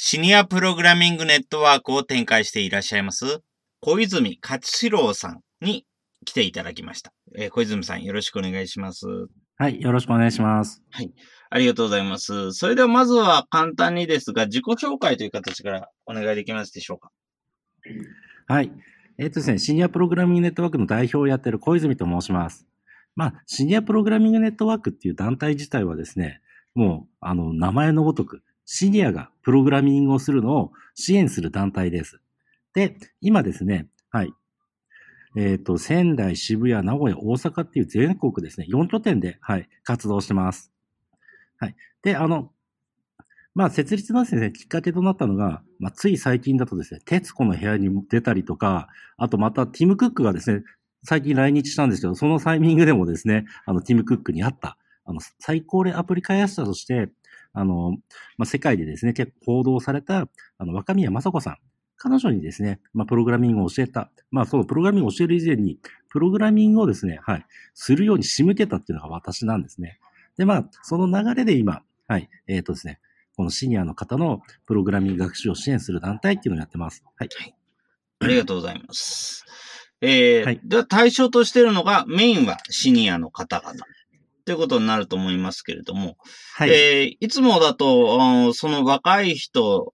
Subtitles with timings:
[0.00, 3.40] シニアプログラミングネットワークを展開していらっしゃいます、
[3.80, 5.86] 小泉勝志郎さんに
[6.24, 7.12] 来ていただきました。
[7.36, 9.06] えー、小泉さんよろしくお願いします。
[9.56, 10.84] はい、よろしくお願いします。
[10.92, 11.12] はい、
[11.50, 12.52] ありがとうございます。
[12.52, 17.10] それではまずは簡単にですが、自己紹介という形からお願いできますでしょうか。
[18.46, 18.70] はい。
[19.18, 22.68] えっ、ー、とですね、シニアプログラミングネットワークの代表をやっている小泉と申します。
[23.16, 26.40] まあ、シニアプログラミングネットワークっていう団体自体はですね、
[26.76, 32.20] もう、あの、名前のごとく、シニアがプログラミングをするのを支援する団体です。
[32.74, 34.34] で、今ですね、はい。
[35.36, 40.70] えっ、ー、と、仙台、渋谷、名古屋、大阪っていう全国ですね、4拠点で、はい、活動してます。
[41.56, 41.76] はい。
[42.02, 42.52] で、あの、
[43.54, 50.62] まあ、設立のですね、きっかけとなったのが、まあ、つい最近だとですね、徹子の部屋に出たりとか、あとまた、ティム・クックがですね、
[51.04, 57.08] 最近来日したんですけど、そのタイミングでもですね、あの、ティム・クックに会った、あの、最高齢アプリ開発者として、
[57.58, 57.96] あの、
[58.36, 60.28] まあ、世界でですね、結構報道された、
[60.58, 61.56] あの、若宮正子さん。
[61.96, 64.10] 彼女にですね、まあ、プログラミングを教えた。
[64.30, 69.98] まあ、そのプログラミングを教える以前に、プログラミングをですね、はい、するように仕向けたっていうのが私なんですね。
[70.36, 73.00] で、まあ、その流れで今、はい、えっ、ー、とですね、
[73.36, 77.02] このシニアの方のプログラミング学習を支援する団体っていうのをやってます。
[77.16, 77.28] はい。
[77.36, 77.54] はい、
[78.20, 79.44] ありがとうございます。
[80.00, 83.84] えー、はい、では対象としているのが、メインはシニアの方々。
[84.48, 86.16] ということになると思いますけれども、
[86.54, 86.70] はい。
[86.70, 89.92] えー、いつもだと、その若い人、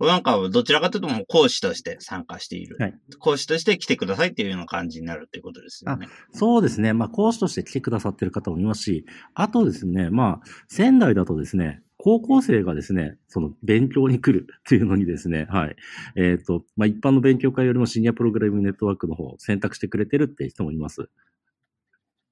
[0.00, 2.78] なんかどちらかというともう講師として参加している。
[2.80, 2.94] はい。
[3.18, 6.08] 講師として来てくださいっていうような感じになるということですよね。
[6.32, 6.94] そうですね。
[6.94, 9.04] まあ講師として来てくださってる方もいますし、
[9.34, 15.76] あとですね、まあ仙台だとですね、高校生がですね、その勉強に来るっていうのにですね、はい。
[16.16, 21.10] えっ、ー、と、まあ一般の勉強会よりもシニアプログラミングネットワークの方を選択してくれてるって人もいます。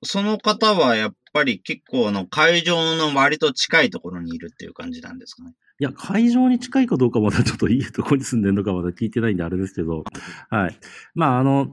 [0.02, 5.54] その方はやっぱり結構の会場の割と近いところにいるっていう感じなんですかね。
[5.78, 10.04] いや、会場に近いかどうかまだちょっといいとこに住んでるのかまだ聞いてないんであれですけど、
[10.50, 10.78] はい。
[11.14, 11.70] まあ、あの、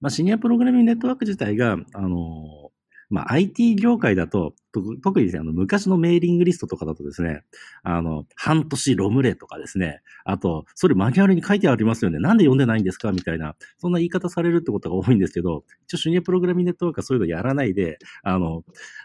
[0.00, 2.72] まあ、シニアプログラミングネットワーク自体が、あの、
[3.10, 4.54] まあ、IT 業界だと、
[5.02, 7.42] 特にですね、あの、昔のメーリングリストとかだとですね、
[7.82, 12.18] あの、半年ロムレとかですね、あと、それマニュアルに書いてありますよね。
[12.18, 18.62] なんで読んでないんですかみたいな、そんな言い方されるってことが多いんですけど、一応シニアプログラミングネットワークはそういうのやらないで、あの、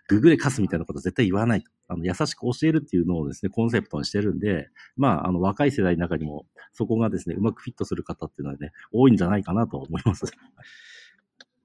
[0.10, 1.72] ググレ貸すみたいなこと絶対言わないと。
[1.88, 10.26] あの、優しく教えるっていうのをですね、コンセプトにしてるんで、まあ、あの、若い世代の中にも、そこがですね、うまくフィットする方っていうのはね、多いんじゃないかなと思います。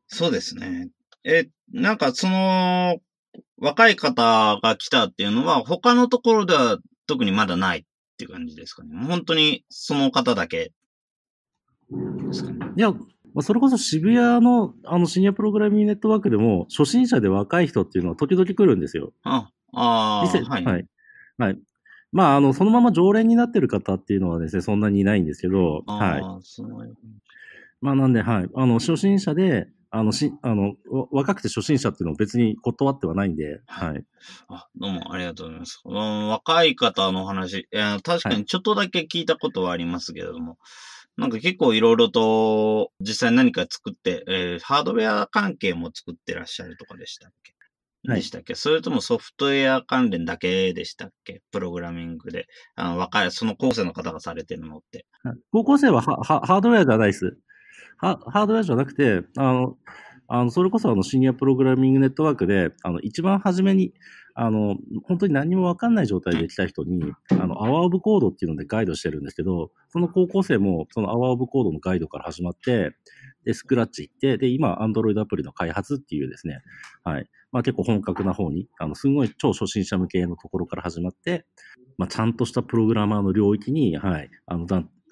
[0.07, 0.91] そうですね。
[1.25, 2.99] え、なんかその、
[3.59, 7.85] 若い方が来たっていうのは、他のところでは特にまだないっ
[8.17, 8.91] ていう感じですかね。
[9.07, 10.73] 本当にその方だけ
[12.29, 12.67] ですかね。
[12.77, 12.93] いや、
[13.41, 19.13] それこそ渋谷のあのシニアプログラミングネットワークでも、初心者で若い人っていうのは時々来るんですよ。
[19.25, 20.65] あ、ああ、はい。
[20.65, 20.87] はい。
[21.39, 21.59] はい。
[22.11, 26.23] まあ、あの、そのまま常連になってる方っていうのはですね、そんなにいないんですけど、はい。
[27.81, 28.49] まあ、なんで、はい。
[28.55, 30.75] あの、初心者で、あの、し、あの、
[31.11, 34.05] 若くて初心者っていうのを別に断ってはないんで、はい。
[34.49, 35.81] あ、どうもありがとうございます。
[35.85, 40.57] 若い方の話、えー、確かにちょっとだけ聞いたことはありますけれども、は
[41.19, 47.55] い、なんか結構いろいろと実際何か作って、えー、ハードウェア関係も作ってらっしゃるとかでしたっけ？
[48.05, 51.41] でしたっけ、はい、それともソフトウェア関連だけでしたっけ？
[51.51, 52.47] プログラミングで。
[52.77, 55.07] あの、若い、その高校生の方がされてるのって。
[55.51, 57.39] 高校生はハードウェアじゃないです。
[57.97, 59.77] ハードウェアじゃなくて、あの、
[60.31, 63.95] あの、それこそあの、シニアプログラミングネットワークで、あの、一番初めに、
[64.35, 72.95] あの、本当に何もわかんない状態で来た人に、あの、アワーオブコードっていうのでガイドしてるんですけど、その高校生も、そのアワーオブコードのガイドから始まって、
[73.45, 76.61] で、スクラッチ行って、で、今、アンドロイドアプリの開発っていうですね、
[77.03, 77.27] はい。
[77.51, 81.47] まあ結構本格な方に、あの、すごい超初心者向けのところから始まって、
[81.97, 84.67] まあちゃんとしたプログラマーの領域に、はい、あの、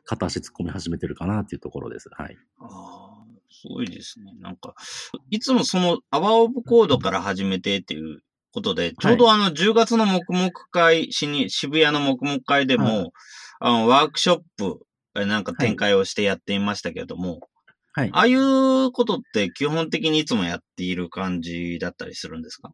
[0.06, 2.08] 片足突っ込み始めてるかなっていうところです。
[2.12, 2.38] はい。
[2.61, 4.32] ああ、すごいですね。
[4.41, 4.75] なんか、
[5.31, 8.23] いつもその、アワーオブコードから始めてっていう
[8.53, 13.11] ことで、ちょうどあの、10月の黙々会、しに渋谷の黙々会でも、はい
[13.61, 14.81] あの、ワークショップ、
[15.19, 17.41] えなんか展開をしてやっていましたけれども、
[17.94, 18.11] はい。
[18.12, 22.70] ああいうことって基本的にいつもやっている感じだったりするんですか？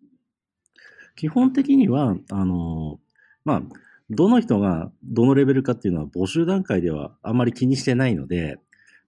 [1.14, 2.98] 基本的には、あの、
[3.44, 3.62] まあ、
[4.14, 8.58] どの人がどのレベルかっていうのは募集段階ではあんまり気にしてないので、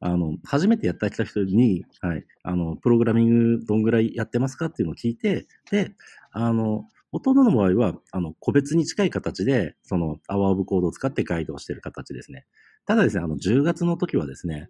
[0.00, 5.92] あの、初めてやってきた人に、はい、あの、プログラミングどんぐらいやってますかっていうのを聞いて、で、
[6.32, 12.46] あの、ほとんどの場合は、あの、個別に近い形で、その、アワーオブコードを使ってガイドをしている形ですね。
[12.86, 14.68] ただですね、あの、10月の時はですね、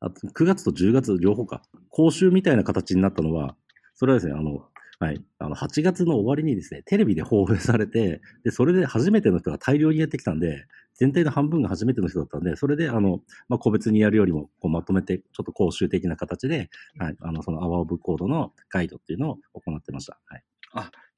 [0.00, 3.56] あと9月と10月両方か、講習みたいな形になったのは、
[3.94, 4.66] それはですね、あの、
[4.98, 5.22] はい。
[5.38, 17.16] あの、8月の終わりにですね、テレビで放映されて、で、それで初めての人が大量にやってきたんで、全体の半分が初めての人だったんで、それで、あの、まあ、個別にやるよりも、こう、まとめて、ちょっと講習的な形で、はい。
[17.20, 20.18] あの、その、アワーオブコードのガイドっていうのを行ってました。
[20.24, 20.42] はい。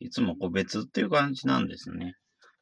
[0.01, 2.17] いつも個別っていう感じなんですね。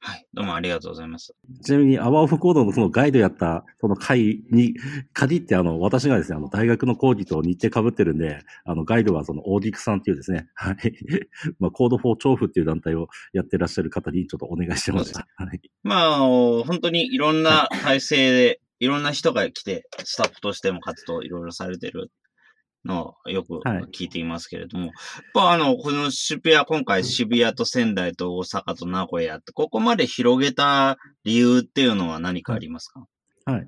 [0.08, 0.26] はい。
[0.35, 1.35] どうもありがとうございます。
[1.64, 4.76] ちなみに、アワーオブコードのそのガイドやった、その回に
[5.12, 10.76] 限って、あの、私がですね、あの、大学の講義と日程被ってるんで、あの、ガイドはその、オーディクさんっていうですね、はい。
[11.58, 15.26] まあ、 Code for 調布っていう団体をやってらっしゃる方にちょっとお願いしてました。
[15.35, 15.61] はい。
[15.82, 22.12] まあ、本当にいろんな体制で、いろんな人が来て、スタッフとしても活動いろいろされてる
[22.87, 24.94] のをよくはい聞いていますけれども、やっ
[25.35, 33.06] ぱあの、この渋谷、今回渋谷と仙台と大阪と名古屋って、ここまで広げた理由っていうのは何かありますか、
[33.44, 33.67] はい。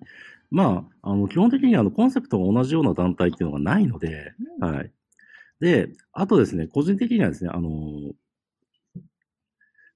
[0.51, 4.93] まあ、あの、基本的にあの、コンセプトが同じような団体っていうのがないので、はい。
[5.61, 7.71] で、あとですね、個人的にはですね、あの、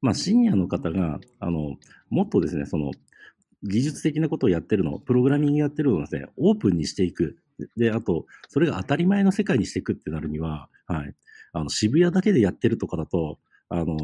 [0.00, 1.76] まあ、シニアの方が、あの、
[2.10, 2.90] もっとですね、その、
[3.62, 7.38] 技術的なことをやってるの、プログラミングやってるのをですね、オープンにしていく。
[7.76, 11.14] で、あと、それが当たり前の世界にしていくってなるには、はい。
[11.52, 13.38] あの、渋谷だけでやってるとかだと、
[13.68, 13.96] あの、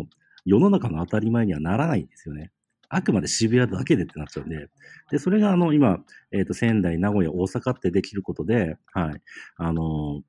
[0.45, 2.51] 世の中の当たり前にはならないんですよね。
[2.89, 4.69] あくまで渋谷だけでってなっちゃうんで。
[5.11, 5.99] で、それがあの、今、
[6.33, 9.23] えっ、と、仙台、名古屋、大阪ってできることで、はい。
[9.57, 10.23] あの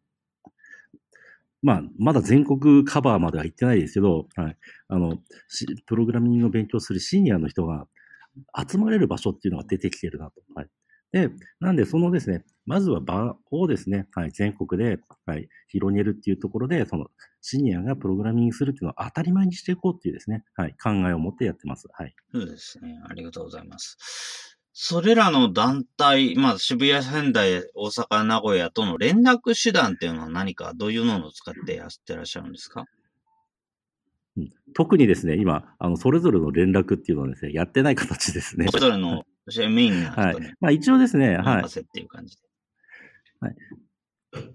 [1.62, 4.58] まあ、まだ全国カバーまでは行ってないですけど、はい。
[4.88, 5.18] あの、
[5.86, 7.86] プログラミングを勉強するシニアの人が
[8.70, 10.42] 集まれる場所っていうのが出てきてるなと。
[10.56, 10.68] はい。
[11.12, 11.30] で、
[11.60, 17.08] なんで、そのですね、まずは場をですね、はい、全国で、はい、広げるっていうところで、その、
[17.42, 21.88] シニアがプログラミングするっていうのを当たり前にしていこうっていうですね、はい、考えを持ってやってます。
[21.92, 22.14] はい。
[22.32, 23.02] そうですね。
[23.10, 24.56] ありがとうございます。
[24.72, 32.86] それらの団体、まあ渋谷、仙台、大阪、名古屋との連絡手段っていうのは何か、どういうのを使ってやってらっしゃるんですか？
[34.74, 38.68] 特にですね、今、あの、それぞれの連絡っていうのはですね、やってない形ですね。
[38.68, 39.26] それぞれの、
[39.70, 40.36] メインなはい。
[40.60, 41.70] まあ一応ですね、はい任。
[41.70, 42.42] せっていう感じで。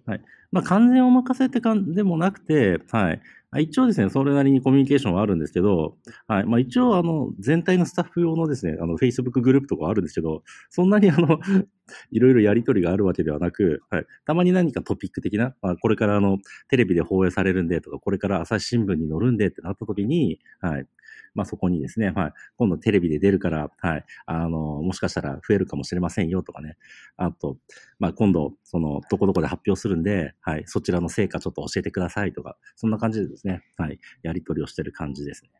[0.06, 0.20] はい
[0.54, 3.20] まあ、完全お任せって感でもなくて、はい。
[3.62, 5.96] 一応ですね、それなりにコミュニケーションはあるんですけど、
[6.28, 6.44] はい。
[6.44, 11.40] まあ、一応、あの、全体のスタッフ用のですね、あの、Facebook グループとかあるんですけど、そんなにあの、
[12.12, 14.06] いろいろやりとりがあるわけではなく、はい。
[14.24, 16.38] たまに何かトピック的な、まあ、これからあの、
[16.68, 20.86] テレビで放映されるんでとか、これから朝日新聞に載るんでってなった時に、はい。
[21.34, 22.32] まあ、そこにですね、はい。
[22.56, 24.04] 今度テレビで出るから、はい。
[24.26, 26.76] あの、もしかしたら増えるかもしれませんよとかね。
[27.16, 27.58] あと、
[27.98, 35.50] まあ、今度、その、どこどこで発表するんで、はい、そちらの成果ちょっと教えてくださいとか、そんな感じでですね、はい、やり取りをしてる感じですね。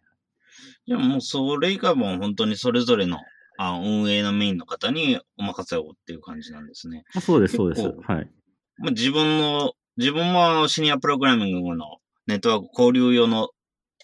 [0.87, 3.18] じゃあもうそれ以外も本当にそれぞれの
[3.58, 7.04] あ運営のメインの方にお任せをっていう感じなんですね。
[7.14, 7.82] あそうです、そうです。
[7.87, 8.30] はい。
[8.78, 13.50] まあ、自分の、自分もシニアプログラミングのネットワーク交流用の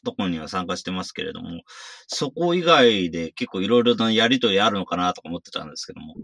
[0.04, 1.62] ところには参加してますけれども、
[2.07, 6.14] そこ以外で結構いろいろなやりとりあるのかなとか思ってたんですけども。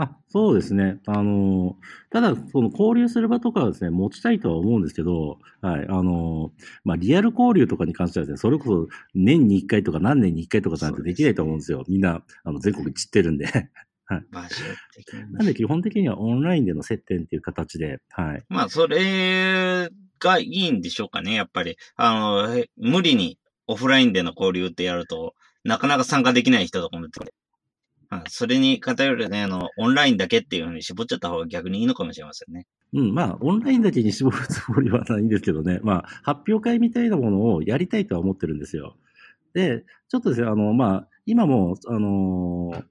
[0.00, 1.00] あ、そうですね。
[1.06, 1.74] あのー
[2.10, 11.84] ただ、その交流する場とかはですね、持ちたいとは思うんですけど、はい、あのーまあ、リアル交流とかに関してはですね、それこそ年に1回とか何年に1回とかじゃないとできないと思うんですよ。
[11.88, 13.46] みんな、あの、全国散ってるんで。
[14.30, 18.44] バジェ的になんで基本的にはオンラインでの接点っていう形で、はい。
[18.48, 21.76] まあ、それがいいんでしょうかね、やっぱり。
[21.96, 25.34] あの、無理にオフラインでの交流ってやると、
[25.64, 27.20] なかなか参加できない人とかもいて、
[28.10, 32.66] まあそれに偏るね、あの、オンラインだけっていうふうに絞っちゃった方が逆にいいのかもしれませんね。
[32.94, 35.80] うん、まあ、オンラインだけに絞るつもりはないんですけどね。
[35.82, 38.96] まあ、発表会みたいなものをやりたいとは思ってるんですよ。
[39.52, 42.84] で、ちょっとですね、あの、まあ、今も、あのー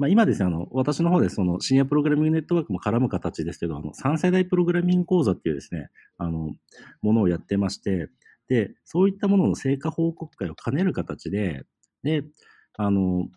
[0.00, 6.54] まあ、今ですね、あの、私の方でそのシニアプログラミングネットワークも絡む形ですけど、あの、3世代プログラミング講座っていうですね、あの、
[7.02, 8.08] ものをやってまして、
[8.48, 11.64] で、そういったものの成果報告会を兼ねる形で、
[12.02, 12.22] で、
[12.78, 13.28] あの、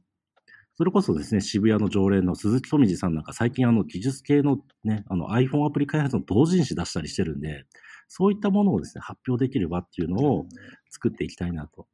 [0.76, 7.66] それこそですね、渋谷の常連の鈴木富士さんなんか最近あの技術系のね、あの iPhone アプリ開発の同人誌出したりしてるんで、
[8.08, 10.46] そういったものをですね、発表できる場っていうのを
[10.92, 11.88] 作っていきたいなと。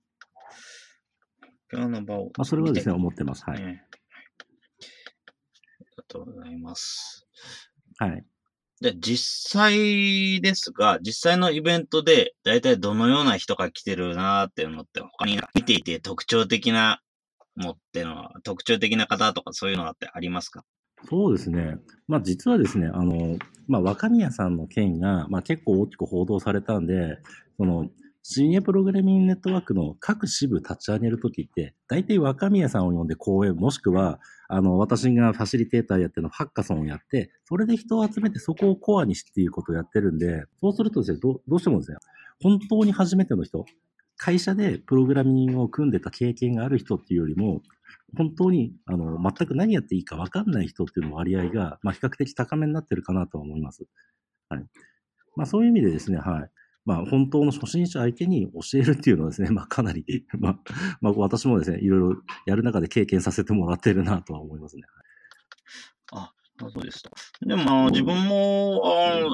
[1.74, 2.26] 今日の場を。
[2.26, 3.44] まあ、それはですね、思ってます。
[3.46, 3.84] はい。
[6.10, 7.26] とうございます。
[8.00, 8.26] はい。
[8.82, 17.02] で、実際ですが、実際のイベントで、だいたいどのような人が来てるなーっていうのって、他に見ていて特徴的な
[17.56, 20.64] もっていうのは、特徴的な方とかそういうのってありますか？
[21.10, 21.78] そうですね。
[22.08, 23.38] まあ実はですね、あの、
[23.68, 27.20] まあ若宮さんの件が、まあ結構大きく報道されたんで、
[27.58, 27.90] その、
[28.22, 41.98] シニアプログラミングネットワークの各支部立ち上げるときって、大体若宮さんを呼んで講演、もしくは、あの、私がファシリテーターやってのハッカソンをやって、それで人を集めてそこをコアにしていうことをやってるんで、そうするとですね、どどうしてもですね、
[42.42, 43.66] 本当に初めての人、
[44.18, 47.62] 会社でプログラミングを組んでた経験がある人っていうよりも、
[48.18, 53.86] 本当に、あの、全く何やっていいか分かんない人っていうの割合が、まあ、比較的高めになってるかなと思います。
[54.50, 54.66] はい。
[55.36, 56.52] まあ、そういう意味でですね、はい。
[56.86, 60.04] まあ、本当の初心者相手に教えるっていうのはですね、 まあ、かなり、
[60.40, 60.60] まあ、
[61.02, 64.84] まあ、私もですね、いろいろやる中で経験させてもらってるなとは思いますね。
[66.12, 67.12] あ、そうですか。
[67.42, 68.82] でも、自分も、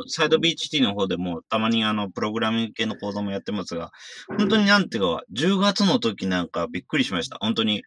[0.08, 3.92] サイド BHT の方でも、たまにあの、プログラミング系の講座もやってますが、
[4.38, 7.38] 本当になんていうか、10月の時なんかびっくりしました。
[7.40, 7.84] 本当に、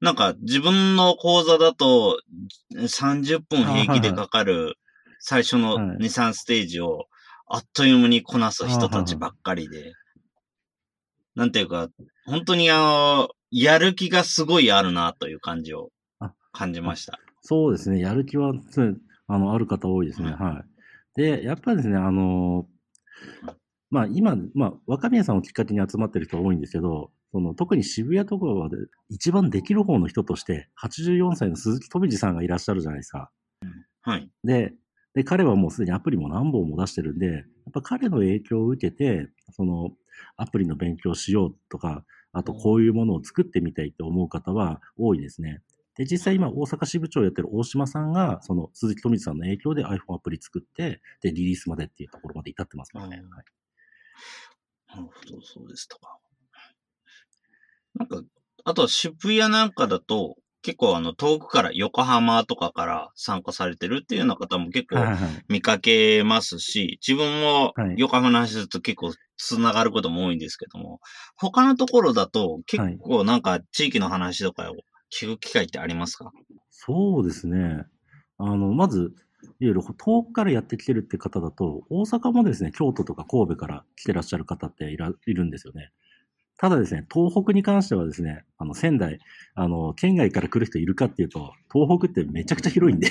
[0.00, 2.20] なんか自分の講座だと
[2.72, 4.76] 30分平気でかかる
[5.18, 7.06] 最初のはい2、3ステージを
[7.50, 9.94] あっという間にこなす人たちばっかりで、
[11.34, 11.88] なんていうか、
[12.26, 17.18] 本当にあの、やる気がすごいあるなという感じをあ感じました。
[17.40, 18.60] そうですね、やる気は、ね、
[19.26, 20.28] あの、ある方多いですね。
[20.28, 21.20] うんはい。
[21.20, 22.66] で、やっぱりですね、あの、
[23.90, 28.76] まあ今、まあ若宮さんをきっかけに集まってる人多いんですけど、その特に渋谷とかはで
[29.08, 33.30] 一番できる方の人として、84歳の鈴木富士さんがいらっしゃるじゃないですか。
[34.02, 34.30] はい。
[34.44, 34.74] で、
[35.18, 37.44] で、彼はもうすでにアプリも何本も出してるんで、やっ
[37.74, 39.90] ぱ彼の影響を受けて、その
[40.36, 45.60] アプリの勉強しようとか、あとこういうものを作ってみたいと思う方は多いですね。
[45.96, 53.20] で、実際今大阪支部長やってる大島さんが、その鈴木富士さんの影響で iPhone アプリ作って、で、リリースまでっていうところまで至ってますからね。
[53.20, 53.44] うんはい
[54.90, 56.16] なるほど、そうですとか。
[57.94, 58.22] なんか、
[58.64, 65.48] あとは渋谷なんかだと、結構あの、遠くから、横浜とかから参加されてるっていうような方も結構はいはい。
[65.48, 71.00] 見かけますし、自分もはい横浜の話すると結構つながることも多いんですけども、
[71.36, 74.74] 他のところだと結構なんか地域の話とかを
[75.12, 76.32] 聞く機会ってありますか？
[76.70, 77.84] そうですね。
[78.38, 85.90] あの、まず、いわゆる遠くからやってきてるって方だと、大阪もですね、京都とか神戸から来てらっしゃる方っていらいるんですよね。
[86.58, 89.20] ただですね、東北に関してはですね、あの、仙台、
[89.54, 93.10] あの、県外から来る人いるかっていうと、東北ってめちゃくちゃ広いんで、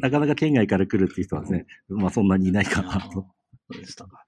[0.00, 3.10] なかなか県外から来るっていう人はですね、まあそんなにいないかなと。
[3.10, 3.26] そ
[3.70, 4.24] うでしたか。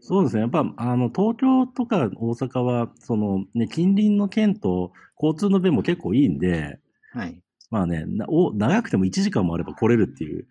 [0.00, 0.42] そうですね。
[0.42, 6.80] やっぱ、あの、東京とか大阪は、その、ね、近隣の県と交通の便も結構いいんで、
[7.12, 7.38] はい。
[7.70, 10.46] まあね、なお長くても1時間もあれば来れるっていう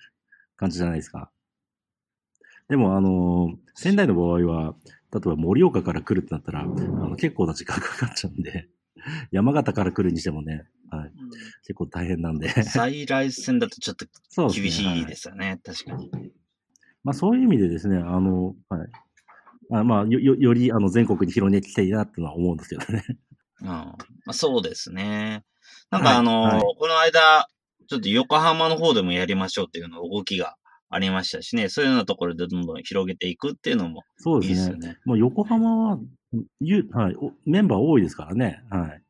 [0.57, 1.31] 感じじゃないですか。
[2.69, 4.75] でも、あのー仙台の場合は、
[5.13, 8.69] 例えば盛岡から来るってなったら、あの結構な時間かかっちゃうんで、
[9.31, 11.11] 山形から来るにしてもね、はい、
[11.63, 12.49] 結構大変なんで。
[12.63, 14.05] 在来線だとちょっと。
[14.49, 15.59] 厳しいはいですよね。
[15.63, 16.11] 確かに。
[17.03, 18.89] まあそういう意味でですね、あの、はい。
[19.73, 23.03] あまあ、よ、よより、あの、全国に広げていきたいなっていうのは思うんですけどね。
[23.61, 23.95] うんま
[24.27, 25.45] あ、そうですね。
[25.89, 27.47] なんはいかあの、はいこの間、
[27.87, 30.57] ちょっと横浜の方でもやりましょうっていうの動きが
[30.93, 34.77] ありましたしね、そういうようなところでどんどん広げていくっていうのもそうでねいいですすよ。
[34.77, 34.97] ね。
[35.05, 35.99] もう横浜は、
[36.59, 38.61] ゆはい、おメンバー多いですからね。
[38.69, 39.01] はい。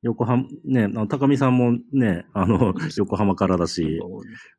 [0.00, 4.00] 横浜、ね、あの高見さんもね、あの、 横浜からだし、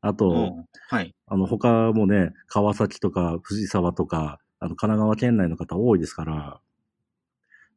[0.01, 1.15] あと、うんはい。
[1.25, 6.59] あの、他もね、川崎とか藤沢とか、あの、神奈川県内の方多いですから、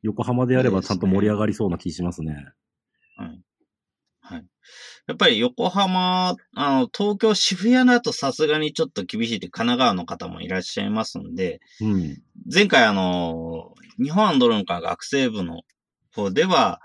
[0.03, 2.53] 横浜でやればちゃんと盛り上がりそうな気しますね。
[3.17, 3.43] はい。
[4.29, 4.47] はい。
[5.07, 12.23] やっぱり横浜、あの、東京、渋谷だとさすがにちょっと厳しいって神奈川の方もいらっしゃいますんで、うん。
[12.53, 15.63] 前回あの、日本アンドロンカ学生部の
[16.15, 16.81] 方では、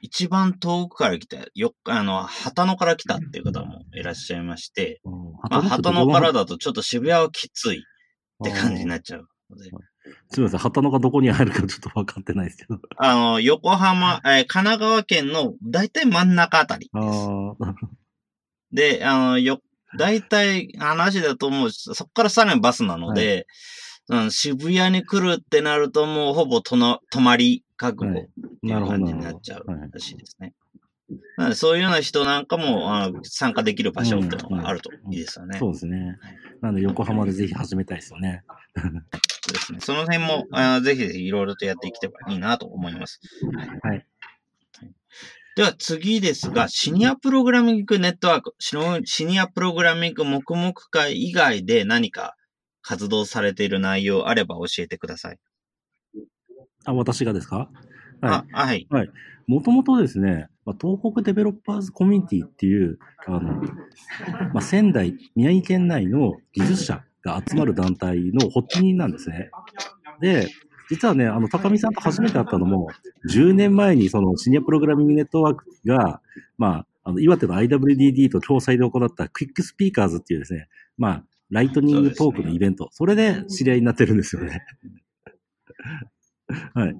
[0.00, 5.00] 一番遠くから来た、よあの、旗野から来たっていう方もいらっしゃいまして、
[5.50, 7.80] まあ、旗野からだとちょっと渋谷はきついっ
[8.44, 9.70] て感じになっちゃうので、
[10.30, 12.78] すみません、旗野がどこに入るかちょっと分かってないですけど。
[12.96, 17.28] あの、横浜、 えー神奈川県の大体真ん中あたりあです。
[17.28, 17.74] あ、
[18.72, 19.60] で、あの、よ、
[19.96, 23.46] 大体話だともう、そこからさらにバスなので、
[24.08, 28.26] うん、渋谷に来るってなるともうほぼとの泊まり覚悟はいっ
[28.60, 30.52] ていう感じになっちゃうらしいですね。
[31.36, 35.58] なのでそういうような人なんかもあの参加できる場所っていうのがあるといいですよね。
[35.58, 36.18] そうですね。
[36.60, 38.42] なんで横浜でぜひ始めたいですよね。
[38.76, 43.20] そうですねその辺もあぜひぜひいろいろとやっていければいいなと思います。
[43.82, 44.06] はい。
[45.56, 52.34] では次ですが、シニアプログラミングネットワーク、シニアプログラミング黙々会以外で何か
[52.82, 55.38] 活動されている内容あれば教えてください。
[56.84, 57.70] あ、私がですか？
[58.28, 58.80] はあ、はい。
[58.80, 58.86] い。
[59.46, 63.40] もともとですね、まあ、東北デベロッパーズコミュニティっていう、あの、
[64.52, 69.50] まあ、仙台、宮城県内の技術者が集まる団体の発起人なんですね。
[70.20, 70.48] で、
[70.90, 72.88] 実はね、あの、高見さんと初めて会ったのも、
[73.30, 76.20] 10年前にそのシニアプログラミングネットワークが、
[76.58, 84.64] まあ、あの、岩手の IWDD と共催で行ったクイックスピーカーズっていうですね、まあ、ライトニングトークのイベント、そ,、れで知り合いになってるんですよね。
[86.74, 86.96] はい。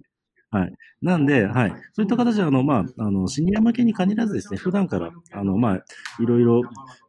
[0.54, 0.72] はい。
[1.02, 1.70] なんで、はい。
[1.94, 5.84] そういった形で、あの、まあ、あの、シニア向けに限らずですね、普段から、あの、まあ、
[6.22, 6.62] いろいろ、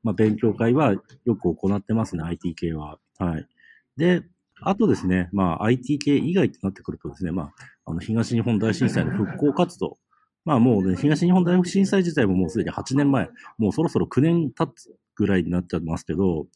[0.03, 0.93] まあ、勉強会は
[1.25, 2.97] よく行ってますね、IT 系は。
[3.19, 3.47] はい。
[3.97, 4.23] で、
[4.61, 7.51] あとですね、まあ、IT 系以外となってくるとですね、まあ、
[7.85, 9.99] あの、東日本大震災の復興活動。
[10.43, 16.47] まあ、もうね、東日本大震災自体ももうすでに8年前、もうそろそろ9年経つぐらいになっちゃいますけど、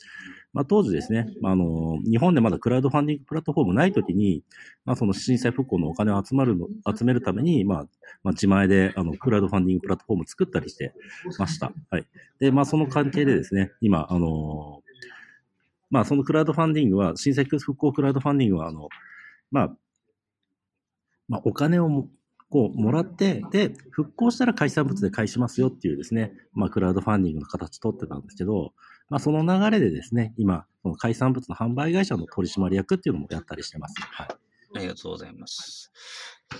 [0.51, 4.43] まあ、当時ですね、あ、の、日本でまだクラウドファンディングプラットフォームないときに、
[4.83, 7.87] まあ、その震災復興のお金を集まるの、集めるために、まあ、
[8.23, 10.93] まあ、自前で、あの、クラウドファンディングプラットフォーム作ったりして
[11.37, 11.71] ました。
[11.91, 12.05] はい。
[12.39, 14.81] で、まあ、その関係でですね、今、あの
[15.91, 18.89] まあ、そのクラウドファンディングは、震災復興クラウドファンディングは、あの、
[19.51, 19.75] まあ、
[21.27, 22.09] まあ、お金をも
[22.49, 28.73] こう、もらって、で、復興したら海産物で返しますよっていうですね、まあ、クラウドファンディングの形取ってたんですけど、
[29.09, 33.95] まあ、その流れでですね、今、その海産物の販売会社の取締役っていうのもやったりしてます。
[33.99, 34.27] はい。
[34.75, 35.91] ありがとうございます。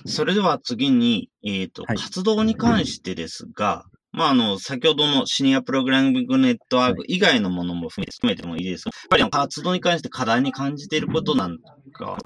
[0.05, 11.59] それでは次に、えっ、と、はい活動に関してですが、まあ、あの、先ほどのシニアプログラミングネットワーク以外のものも含めてもいいですが、やっぱり活動に関して課題に感じていることなん
[11.93, 12.17] か、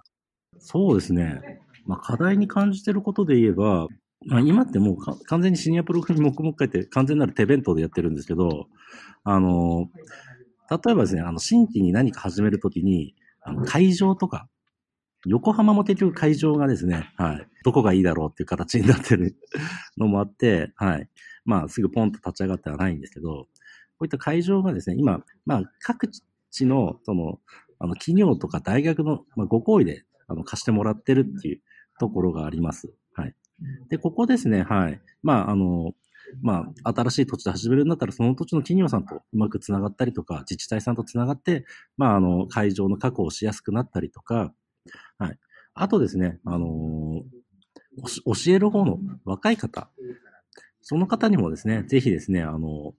[0.60, 1.60] そうですね。
[1.86, 3.88] まあ、課題に感じてることで言えば、
[4.26, 8.68] まあ、今ってもう完全にシニアプログラミング黙々会って完全なる手弁当でやってるんですけど、
[9.24, 9.90] あの、
[10.70, 14.48] 例えばですね、あの、新規に何か始めるときに、あの会場とか、
[15.26, 19.36] 横浜も結局会場がですね、はい、どこがいいだろうっていう形になってる
[19.98, 21.10] のもあって、はい、
[21.46, 23.48] まあ、すぐポンと立ち上がってはないんですけど、こ
[24.02, 26.10] ういった会場がですね、今、まあ、各
[26.52, 27.40] 地の、その、
[27.80, 31.62] あの、企業とか大学の、まあ、ご好意で、あの、貸してもらってるっていう
[32.00, 32.94] ところがあります。
[33.90, 35.02] で、ここですね、はい。
[35.22, 35.94] まあ、あの、
[36.42, 41.66] まあ、新しい土地で始めるんだったら、その土地の企業さんとうまくつながったりとか、自治体さんとつながって、
[41.98, 44.54] まあ、あの、会場の確保をしやすくなったりとか、
[45.18, 45.40] はい。
[45.76, 47.24] あとですね、あの
[48.02, 49.90] おし教える方の若い方、
[50.82, 52.94] その方にもですね、ぜひですね、あの、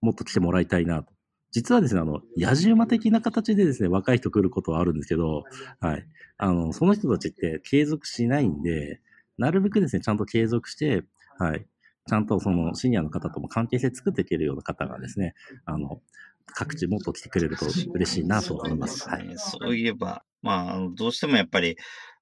[0.00, 1.12] もっと来てもらいたいなと。
[1.50, 5.44] 実はですね、あの、野じ馬的な形でですね、若い人来ることはあるんですけど、
[5.80, 6.06] はい。
[6.36, 9.00] あの、その人たちって継続しないんで、
[9.38, 11.04] なるべくですね、ちゃんと継続して、
[11.38, 11.66] はい。
[12.06, 16.00] ちゃんとそのシニアの方とも関係性作っていけるような方がですね、あの、
[16.46, 19.08] 各地もっと来てくれると嬉しいなと思います。
[19.08, 19.28] はい。
[19.28, 21.76] ねそういえば、まあどうしてもやっぱり、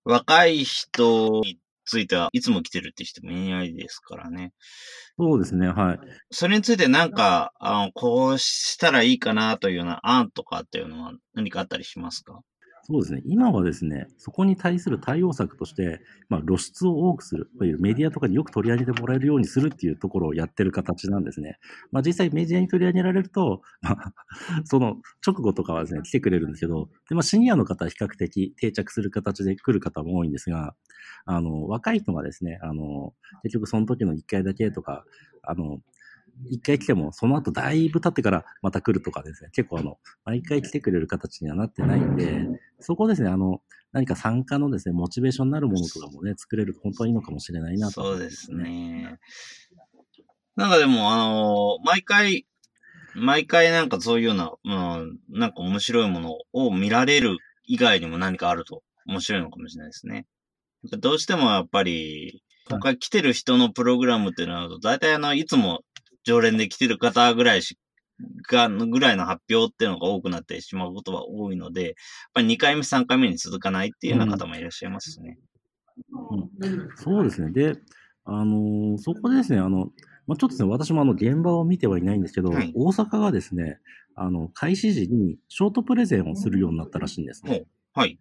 [0.04, 4.52] 若い人についてはいつも来てるって人もいないですからね。
[5.16, 6.00] そうですね、はい。
[6.30, 12.40] それについてなんか、あのこうしたらいいかなというような案とかっていうのは何かあったりしますか？
[12.88, 13.22] そうですね。
[13.24, 17.50] 今はですね、そこに対する対応策として、まあ、露出を多くする。
[17.56, 21.58] いわゆるメディアとかによく取り上げてもらえるようにするっていうところをやってる形なんですね。
[21.90, 24.14] まあ、実際メディアに取り上げられると、まあ
[24.66, 30.76] その直後とかはですね、来てくれるんですけど、でまあ、シニアの方は比較的定着する形で来る方も多いんですが、
[31.24, 35.04] あの、若い人がですね、あの、結局その時の1回だけとか、
[35.42, 35.80] あの、
[36.50, 42.46] 一回来ても、その後だいぶ経ってからまた来るとかですね、結構あの、毎回来てくれる形にはなってないんで、
[42.80, 43.60] そこですね、あの、
[43.92, 48.52] 何か参加のですね、モチベーションになるものとかもね、作れると本当にいいのかもしれないなと思いまそうです。
[48.52, 49.18] ね。
[50.56, 52.46] なんかでも、あの毎回、
[53.14, 60.26] 毎回なんかそういうような、うん、なんか面白いものを見られる以外にも何かあると面白いのかもしれないですね。
[60.98, 65.82] どうしてもやっぱり、はい他来てる人のプログラムっていうのは、大体あの、いつも
[66.26, 67.78] 常連で来てる方ぐらいし、
[68.50, 71.94] が、ぐらいの発表っていうのが多くなってしまうことが多いので、やっ
[72.34, 75.38] ぱり2回目、3回目に続かないっていうような方もいらっしゃいますしね。
[76.10, 77.52] うん、そうですね。
[77.52, 77.78] で、
[78.24, 79.92] あのーそこでですね、あの、
[80.26, 83.78] まあ、ちょっとですね、私もあの、現場を見てはいないんですけど、はい大阪がですね、
[84.16, 87.66] あの、開始時にショートプレゼンをするようになったらしいんですね。
[87.94, 88.18] はい。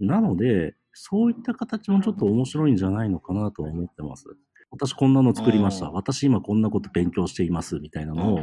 [0.00, 4.24] なので、そういった形もちょっと面白いんじゃないのかなと思ってます。
[4.70, 5.90] 私こんなの作りました。
[5.90, 8.38] 私今こんなこと勉強していますみたいなのを、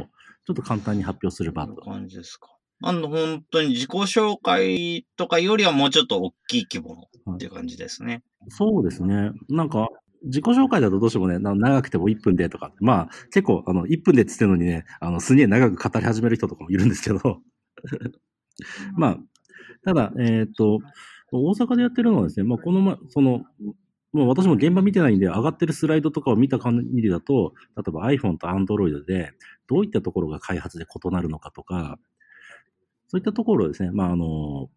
[0.46, 1.82] ちょっと簡単に発表する場と。
[1.82, 2.56] 感じですか。
[2.82, 8.22] あの、本当に自己紹介とかよりはもうちょっと大きい規模のっていう感じですね。
[8.48, 9.30] そうですね。
[9.48, 9.88] なんか、
[10.24, 17.18] 自己紹介だとどうしてもね、長くても1分でとか、まあ結構あの1分でって言ってるのにね、あのすげえ長く語り始める人とかもいるんですけど、
[18.96, 19.18] まあ、
[19.84, 20.80] ただ、えっ、ー、と、
[21.32, 23.44] 大阪でやってるのはですね、まあこのま、その、
[24.16, 29.32] もう私も現場見てないんで、上がってるスライドとかを見た限りだと、例えば iPhone と Android で、
[29.68, 31.98] どういったところが開発で異なるのかとか、
[33.08, 34.70] そういったところですね、まあ、あの、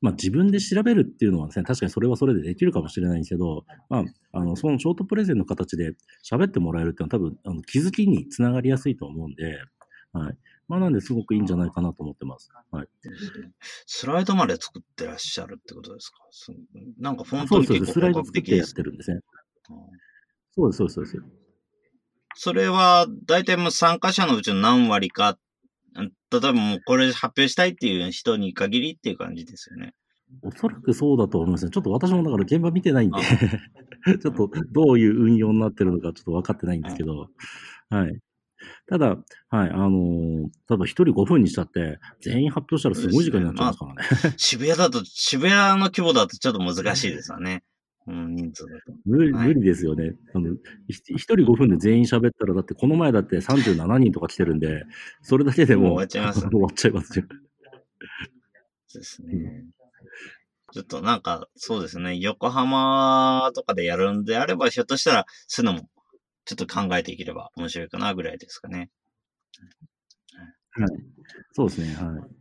[0.00, 5.92] まあ、自分で調べるっていうのはですね、確かにそれはそれでできるかもしれないんですけど、まあ、あの、そのショートプレゼンの形で
[6.24, 9.58] 喋ってもらえるっていうのは多分、あの気づきにつながりやすいと思うんで、
[10.12, 10.36] はい。
[10.68, 12.50] まあ、なんですごくいいんじゃないかなと思ってます。
[12.70, 12.88] はい。
[13.86, 16.18] スライドまで作ってらっしゃるってことですか？
[16.98, 19.20] なんかフォントに結構スライド作ってやってるんですね。
[20.50, 21.22] そうです、そうです、そうです。
[22.34, 25.38] それは、大体もう参加者のうちの何割か
[26.30, 29.94] 例えばもうこれ発表したいっていう人に限りっていう感じですよね。
[30.42, 31.70] おそらくそうだと思いますね。
[31.70, 33.18] ちょっと私もだから現場見てないんで
[34.20, 37.30] ちょっとどういう運用になってるのかちょっと分かってないんですけど、
[37.88, 38.20] はい。
[38.88, 39.18] ただ、はい、
[39.50, 43.96] あのー、例えば一人5分にしたって、全員発表したらすごい時間になっちゃいますからね。
[44.24, 47.62] まあ、渋谷だと、渋谷の規模だとちょっと難しいですよね。
[48.06, 48.92] うん、人数だと。
[49.04, 50.14] 無理、無理ですよね。
[50.34, 50.54] あの、
[50.88, 54.84] 一人5分で全員喋ったら、だってこの前だって37人とか来てるんで、
[55.22, 57.26] それだけでも終わっちゃいます、ね、 終わっちゃいますよ。
[58.94, 59.34] ですね。
[59.34, 59.78] うん
[60.70, 65.88] ちょっとなんか、そうですね、横浜とかでやるんであれば、ひょっとしたら、そういうのも、
[66.48, 68.88] ちょっと考えていければ面白いかなぐらいですかね。
[70.70, 70.88] はい。
[71.52, 72.38] そうですね、はい。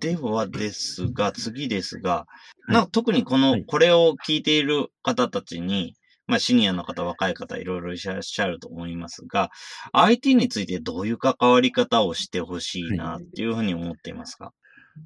[0.00, 2.26] ではですが、次ですが、
[2.66, 5.96] なんか特にこの、これを聞いている方たちに、
[6.26, 9.50] まあシニアの方、若い方、いろいろいらっしゃると思いますが、
[9.92, 14.54] IT についてどういう関わり方をしてほしいなっていうふうに思っていますか、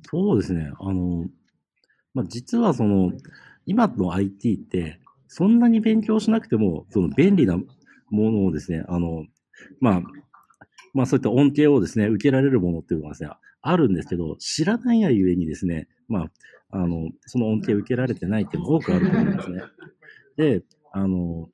[0.09, 0.71] そうですね。
[0.79, 1.25] あの、
[2.13, 3.11] まあ実はその、
[3.67, 5.01] 今の IT って、
[5.37, 7.65] そんなに勉強しなくても、その便利なも
[8.31, 9.25] のをですね、あの、
[9.81, 10.03] まあ、
[10.93, 16.31] まあそういった恩恵をですね、受けられるものっていうのがですね、あるんですけど、知らないがゆえにですね、まあ、
[16.71, 19.63] あの、その恩恵を受けられてないっていうのが多くあると思うんですね。
[20.37, 21.49] で、あの、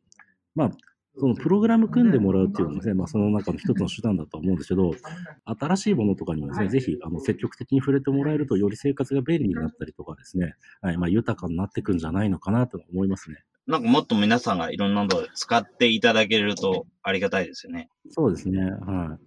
[0.54, 0.70] まあ、
[1.16, 4.92] そのプログラム組んでもらうっていうのもですね、まあ、その中の一つの手段だと思うんですけど、
[5.58, 13.38] 新しいものとかにもですね、ぜひ、あの、積極的に触れてもらえると、より生活が便利になったりとかですね、はい、まあ、豊かになっていくんじゃないのかなと思いますね。
[13.66, 17.88] なんかもっと皆さんがいろんなのを使っていただけるとありがたいですよね。
[18.10, 18.62] そうですね。
[18.62, 19.18] は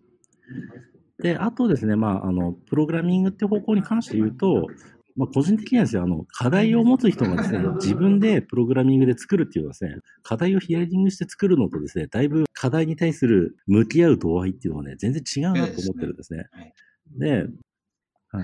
[1.19, 1.23] い。
[1.23, 4.67] で、あとですね、まあ、あの、プログラミングって方向に関して言うと、
[5.15, 16.45] まあ、個人的にはですね、あの、課題を持つ人がですね、自分でプログラミングで作るっていうのはですね、課題をヒアリングして作るのとですね、だいぶ課題に対する向き合う度合いっていうのはね、全然違うなと思ってるんですね。
[17.17, 17.45] で、
[18.29, 18.41] は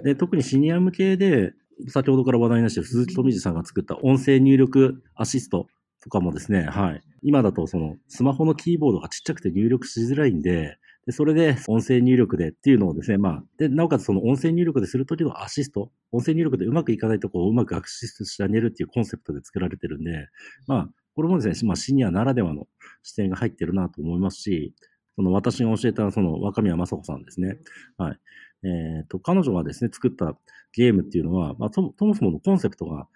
[0.00, 1.52] い、で特にシニア向けで、
[1.88, 5.66] 先ほどから話題になして鈴木富士さんが作った音声入力アシスト
[6.02, 7.02] とかもですね、はい。
[7.22, 20.28] 今だとそのスマホのキーボードがちっちゃくて入力しづらいんで、で、それで音声入力でっていうのをですね、まあ、で、なおかつその音声入力でするときのアシスト、音声入力でうまくいかないとこをうまくアクシストしてあげるっていうコンセプトで作られてるんで、
[20.66, 22.66] まあ、これもですね、まあ、シニアならではの
[23.04, 24.74] 視点が入ってるなと思いますし、
[25.14, 27.56] その私が教えたその若宮正子さんですね。
[27.96, 28.18] はい。
[28.66, 30.36] えっ、ー、と、彼女がですね、作った
[30.72, 33.06] ゲームっていうのは、まあ、とそもそものコンセプトが、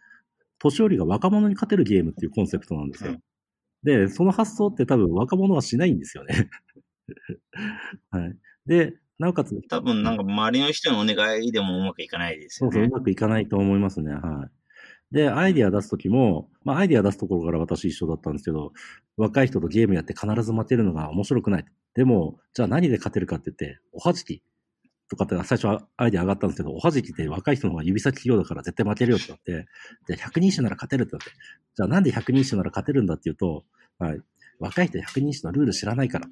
[0.59, 3.17] 年寄りが若者に勝てるゲームっていうコンセプトなんですよ。
[3.83, 6.51] で、その発想って多分若者はしないんですよね。
[8.11, 8.37] はい。
[8.67, 9.59] で、なおかつ。
[9.69, 12.75] 多分なんか周りの人のお願いでもうまくいかないですよね。
[12.75, 14.13] そうそう、うまくいかないと思いますね。
[14.13, 14.47] は
[15.11, 15.15] い。
[15.15, 18.73] で、アイディア出すときも、まあ、アイディア出すところから私一緒だったんですけど、
[19.17, 21.65] 若い人とゲームやって必ず待てるのが面白くない。
[21.95, 24.43] でも、じゃあ何で勝てるかって言って、おはじき
[25.11, 29.67] とかって最初はアイディア上がったんですけど、おはじきって若い人の方が指先器用だから絶対負けるよってなって、
[30.07, 31.33] じゃあ100人種なら勝てるってなって、
[31.75, 33.65] じゃあなんで100人種なら勝てるんだっていうと、
[33.99, 34.21] はい。
[34.61, 36.27] 若い人百人一首のルール知らないから。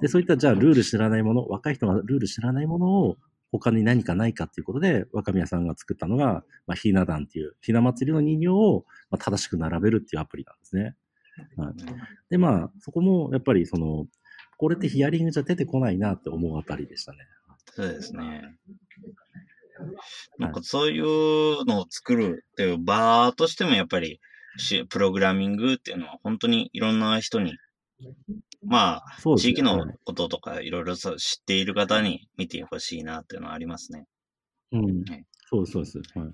[0.00, 3.16] で、そういったじゃあルール知らないもの、若い人がルール知らないものを
[3.52, 10.96] 他に何かないかっていうことで、若宮さんが作ったのが、まあ、ひな壇っていう、ひな祭りの人形を、まあ、正しく並べるっていうアプリなんですね。
[11.56, 11.74] はい、
[12.30, 14.06] で、まあ、そこもやっぱりその、
[14.56, 17.18] これってヒアリングじゃ出てこないなって思うあたりでしたね。
[17.74, 18.56] そうですね。
[20.38, 24.20] なんかそういうのを作るっていう場としてもやっぱり
[24.56, 27.56] し、プログラミングっていうのは本当にいろんな人に、
[28.64, 34.06] まあ、ね、地域のこととかいろいろ知っている方に見てほしいなっていうのはありますね。
[34.72, 35.24] うんはい。
[35.48, 35.98] そうです、そうです。
[36.18, 36.28] はい。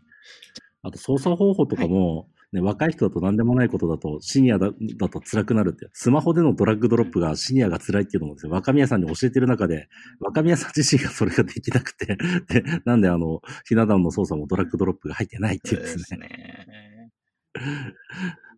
[0.82, 5.88] あと、操作方法とかも、ね、若い人だと何でもないことだと、シニアだだと辛くなるって。
[5.92, 9.88] スマホでのドラッグドロップがシニアが辛いっていうのもですね、若宮さんに教えてる中で、
[10.20, 12.16] 若宮さん自身がそれができなくて、
[12.48, 16.18] で、なんであの、ひな壇の操作もドラッグドロップが入ってないっていうですね。
[16.18, 17.10] ね。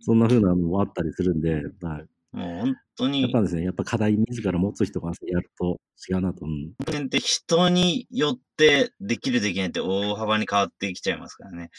[0.00, 2.06] そんな風なのもあったりするんで、はい。
[2.32, 6.44] もう本当にやっぱですね、やっぱ課題自ら持つ人がやると違うなと。
[6.44, 6.72] うん。
[6.86, 11.70] 人間って人によってできるできないって大幅に変わってきちゃいますからね。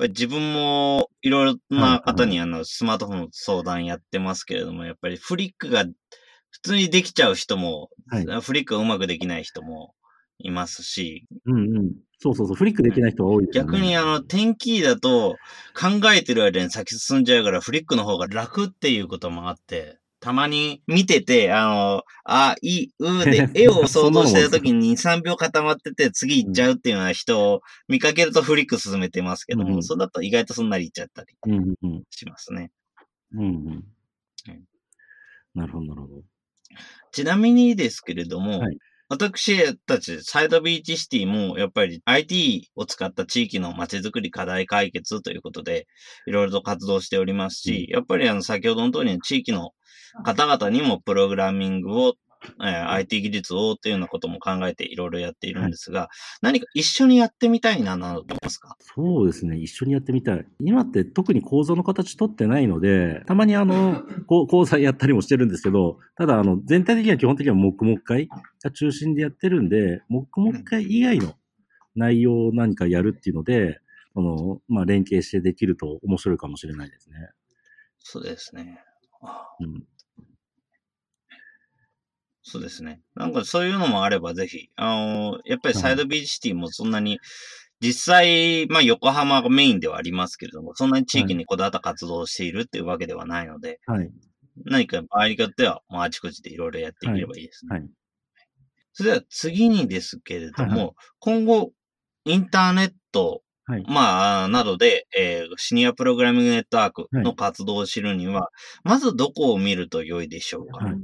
[0.00, 8.40] ぱり自分もいろいろな方にあのスマートフォンの相談やってますけれども、やっぱりフリックが普通にできちゃう人も、はい。
[8.40, 9.94] フリックがうまくできない人も
[10.38, 11.92] いますし、うんうん。
[12.18, 13.50] そうそうそう、フリックできない人が多いね。
[13.54, 15.36] 逆にあの、点キーだと
[15.74, 31.34] 考えてる間に先進んじゃうからフリックの方が楽っていうこともあって、たまに見てて、あの、あ、い、うで、 絵を想像してる時に2、3秒固まってて次行っちゃうっていうような人を見かけるとフリック進めてますけども、うんうんそれだと意外とそんなに行っちゃったり
[32.10, 32.70] しますね。
[33.32, 33.40] うん。
[33.40, 33.84] うんうん
[34.46, 34.62] はい。
[35.54, 36.22] なるほど、なるほど。
[37.12, 38.76] ちなみにですけれども、はい
[39.12, 45.88] 私たちサイドビーチシティもやっぱり IT を使った地域の街づくり課題解決ということで
[46.28, 49.72] いろいろと活動しておりますし、やっぱりあの先ほどの通りに地域の
[50.24, 52.14] 方々にもプログラミングを、
[52.60, 56.08] えー IT 技術をっていうようなことも考えていろいろやっているんですが、
[56.42, 58.76] 何か一緒にやってみたいななどと思いますか？
[58.80, 59.58] そうですね。
[59.58, 60.46] 一緒にやってみたい。
[60.60, 68.28] 今って特に講座の形取ってないので、たまにあの、こう講座やったりもしてるんですけど、ただあの、全体的には基本的には黙々会
[68.62, 71.34] が中心でやってるんで、黙々会以外の
[71.94, 73.80] 内容を何かやるっていうので、
[74.14, 77.16] その、まあ、連携してできると面白いかもしれないですね。
[77.98, 78.82] そうですね。
[79.22, 79.84] あうん。
[82.50, 83.00] そうですね。
[83.14, 87.20] なんかそういうのもあればぜひ、あのやっぱりサイドビーチシティもそんなに、
[87.80, 94.10] 実際、まあ横浜がメインではありますけれども、そんなに地域にこだわった活動をしているっていうわけではないので、はい。
[94.64, 97.78] 何か場合によっては、もうあちこちでいろいろやっていければいいですね。
[97.78, 97.88] はい。
[98.92, 101.72] それでは次にですけれども、はいは今後、
[102.24, 103.84] インターネット、はい。
[103.86, 108.48] まあ、などで、えーシニアプログラミングネットワークの活動を知るには、
[108.82, 110.96] まずどこを見ると良いでしょうか、はい。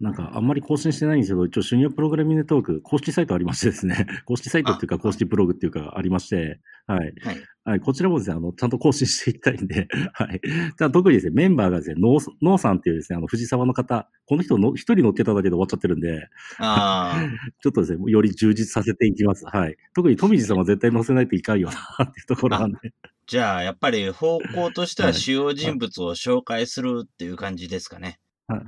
[0.00, 7.12] なんか、あんまり更新してないんですけど、一応、シニアプログラミングネットワーク、公式サイトありましてですね、公式サイトっていうか、あ公式ブログっていうか、ありまして、はい。
[7.22, 7.44] はい。
[7.66, 10.40] はい、こちらもですね、あの、ちゃんと更新していきたいんで、 はい。
[10.44, 17.18] じゃあ特にですね、メンバーがですね、ノー、ノーさんっていうですね、あの、藤沢の方、この人の一人乗っけただけで終わっちゃってるんで、ああ。
[17.60, 19.44] ちょっとですね、より充実させていきます。
[19.46, 19.76] はい。
[19.94, 22.78] 特に富士さんは絶対乗せないといかんよな、っていうところなんで。
[23.26, 28.20] じゃあ、やっぱり方向としてははい主要人物を紹介するっていう感じですかね。
[28.46, 28.60] はい。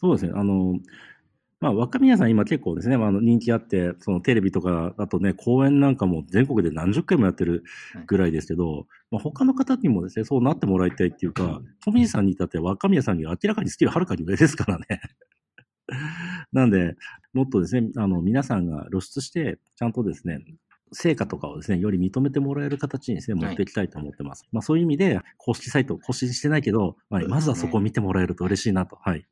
[0.00, 0.80] そうですね、あの、
[1.58, 7.64] まあ、若宮さん今結構ですね、まあ、人気あって、そのテレビとか、あとね、公演なんかも全国で何十回もやってる
[8.06, 15.00] ぐらいですけど、まあ、他の方にもですね、そうなってもらいたいっていうか、富士さんに至っては若宮さんには明らかにスキルはるかに上ですからね。
[16.52, 16.96] なんで、
[17.32, 20.44] もっとですね、あの、皆さんが露出して、ちゃんとですね、
[20.92, 24.46] 成果とかをですね、より認めてもらえる形にですね、持っていきたいと思ってます。
[24.52, 28.96] まあそういう意味で、公式サイト更新してないけど、まあ、まずはそこを見てもらえると嬉しいなと。
[28.96, 29.26] はい。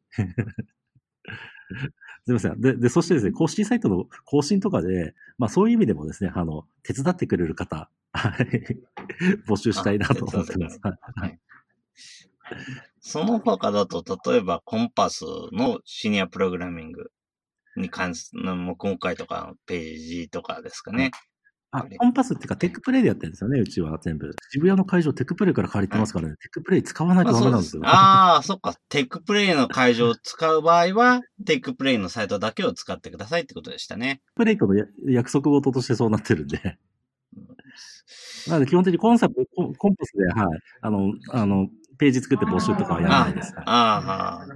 [2.26, 2.60] すみません。
[2.60, 8.78] で、で、そしてですね、公式サイトの更新とかで、まあそういう意味でもですね、あの、手伝ってくれる方、はい。
[9.46, 10.78] 募集したいなと思ってます。
[10.82, 11.38] はいはい。
[13.00, 17.10] その他だと、例えば connpass のシニアプログラミング
[17.76, 21.10] に関する、もう今回とかのページとかですかね。
[21.76, 24.30] あ、 connpass っていうか、テックプレイでやってるんですよね、うちは全部。
[24.52, 27.82] 渋谷の会場、テックプレイから借りてますからね、テックプレイ使わないとダメなんですよ。
[27.84, 28.76] ああ、そっか。
[28.88, 34.22] テックプレイの会場を使う場合は、テックプレイのサイトだけを使ってくださいってことでしたね。
[34.36, 36.78] プレイとのや約束事としてそうなってるんで。
[38.46, 43.52] なので、基本的にコンサプト、 connpass で、はい、あの、あの、ページ作って募集とかはやらないです。
[43.54, 44.46] はいあ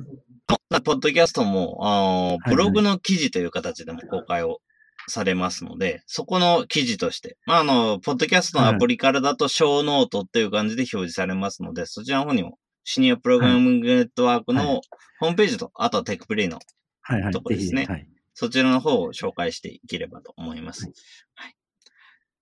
[0.70, 4.61] あ、ポッドキャストも、あブログの記事という形でも公開を
[5.09, 14.81] されますので、そこの記事として、まあ、あの、ポッドキャストのアプリからだと、ショーノートっていう感じで表示されますので、そちらの方にも、シニアプログラミングネットワークはの
[15.21, 16.59] ホームページと、あとはテックプレイの、
[17.03, 18.09] はい、はいとこですねぜひはい。
[18.35, 20.90] そちらの方を紹介していければと思います。
[21.35, 21.57] はい。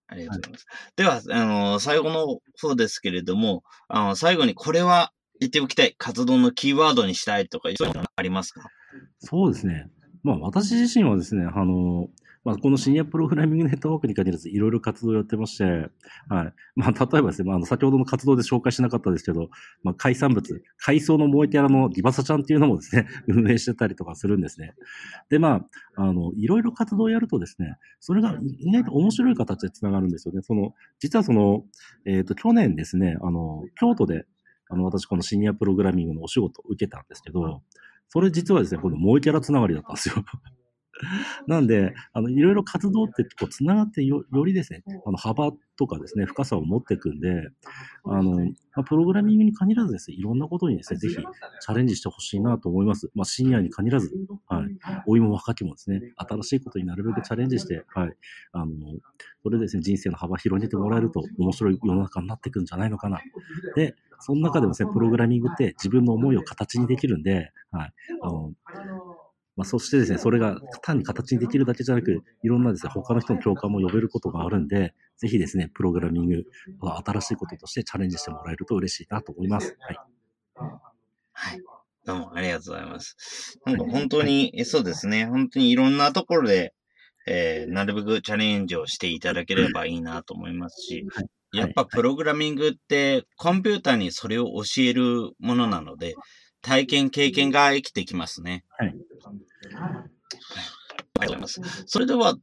[0.08, 0.66] ありがとうございます。
[0.94, 8.68] では、あの、最後の方ですけれども、あの、最後にこれは言っておきたい、活動のキーワードにしたいとか、そういうのありますか？
[9.18, 9.88] そうですね。
[10.22, 12.08] まあ、私自身はですね、あの、
[12.46, 15.90] まあ、このシニアプログラミングネットワークに限らずいろいろ活動をやってまして、はい。
[16.76, 19.48] まあ、例えばですね、まあ、先ほどの活動で紹介しなかったですけど、
[19.82, 24.74] まあ、海産物、海藻の燃えキャラのリバサちゃんっていうのもですね、 運営してたりとかするんですね。
[25.28, 30.40] で、まあ、あの、いろいろ活動をやるとですね、それが意外と面白い形で繋がるんですよね。
[30.42, 31.64] その、実はその、
[32.04, 34.24] えっ、ー、と、去年ですね、あの、京都で、
[34.68, 37.64] あの、私このシニアプログラミングのお仕事を受けたんですけど、
[38.08, 40.14] それ実はですね、この萌えキャラつながりだったんですよ。
[41.46, 47.48] なんで、あの、いろいろ活動ってこう、つながってよ、よりですね、あの、幅とかですね、深さを持っていくんで、
[48.04, 53.10] あの、まあ、プログラミングに限らずですね、いろんなことにですね、ぜひチャレンジしてほしいなと思います。
[53.14, 54.10] まあ、シニアに限らず、
[54.46, 54.78] はい。
[55.06, 58.16] 老いも若きもですね、新しいことになるべくチャレンジして、はい。
[58.52, 58.72] あの、
[59.42, 63.20] それでですね、人生の幅広げてもらえると面白い世の中になっていくんじゃないのかな。
[63.74, 67.92] で、その中でもですね、プログラミングって自分の思いを形にできるんで、はい。
[68.22, 68.52] あの、
[69.56, 76.44] まあ、そしてですね、それが単に形にできるだけじゃなく、いろんなですね、他の人の共感も呼べることがあるんで、ぜひですね、プログラミング
[76.80, 79.76] は新しいこととしてチャレンジしてもらえると嬉しいなと思います。
[79.80, 79.98] はい。
[81.32, 81.62] はい。
[82.04, 83.58] どうもありがとうございます。
[83.64, 86.74] なんか本当に、はい、そうですね、本当にいろんなところで、
[87.26, 96.14] えー、なるべくチャレンジをしていただければいいなと思いますし、はい、やっぱプログラミングってコンピューターにそれを教えるものなので、
[96.66, 98.64] 体験、経験が生きてきますね。
[98.76, 98.88] はい。
[98.88, 100.06] ありがと
[101.14, 101.60] うございます。
[101.86, 102.34] それでは、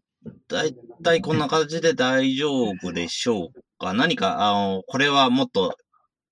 [0.48, 3.94] だいたいこんな感じで大丈夫でしょうか？
[3.94, 5.76] 何か、あの、これはもっと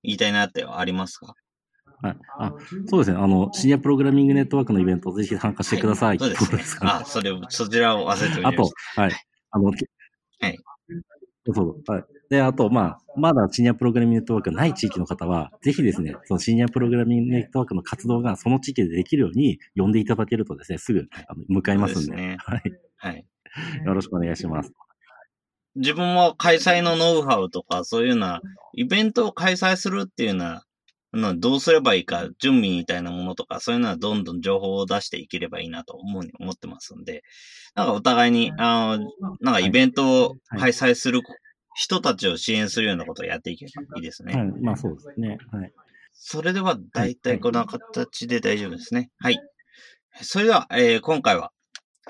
[0.03, 1.35] 言いたいなってありますか？
[2.01, 2.17] はい。
[2.39, 2.53] あ、
[2.87, 3.17] そうですね。
[3.17, 6.07] あの、シニアプログラミングネットワークのイベント、ぜひ参加してください。
[6.07, 6.63] はい、そうですね。
[6.79, 9.01] あ、それを、そちらを忘れておりました。
[9.01, 9.11] あと、はい。
[9.51, 10.59] あの、はい。
[11.53, 12.03] そう、はい。
[12.31, 22.15] で、あと、まあ、まだシニアプログラミングネットワークがない地域の方は、ぜひですね、そのシニアプログラミングネットワークの活動がその地域でできるように呼んでいただけるとですね、すぐあの向かいますんで。
[22.15, 22.61] でね、はい。
[22.95, 23.25] はい。
[23.83, 24.71] よろしくお願いします。
[25.75, 28.41] 自分は開催のノウハウとか、そういうような、
[28.75, 30.63] イベントを開催するっていうのは、
[31.35, 37.23] どうすればいいか、準備みたいなものとか、そういうのはどんどん情報を出していければいいなと思うに思ってますんで、
[37.75, 41.21] なんかお互いに、あの、なんかイベントを開催する
[41.73, 44.33] 人たちを支援するようなことをやっていけばいいですね。
[44.33, 45.37] はい、まあそうですね。
[45.51, 45.71] はい。
[46.13, 49.09] それでは、大体こんな形で大丈夫ですね。
[49.19, 49.39] はい。
[50.21, 51.51] それでは、えー、今回は、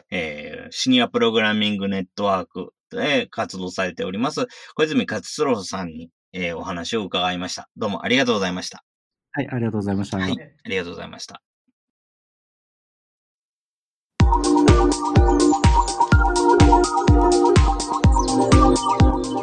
[0.10, 7.70] えー、シニアプログラミングネットワークで活動されております、小泉勝郎さんに、えー、お話を伺いました。
[7.78, 8.84] どうもありがとうございました。
[9.32, 10.18] はい、ありがとうございました。
[10.18, 11.42] はい、ありがとうございました。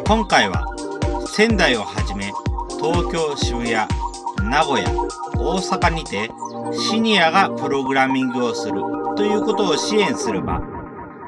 [0.05, 0.65] 今回は
[1.27, 2.33] 仙台をはじめ
[2.81, 3.75] 東京、渋谷、
[4.49, 4.89] 名古屋、
[5.37, 6.29] 大阪にて
[6.73, 8.81] シニアがプログラミングをする
[9.15, 10.59] ということを支援する場、